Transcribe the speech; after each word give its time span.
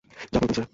যা 0.31 0.37
বলবেন 0.39 0.53
স্যার। 0.55 0.67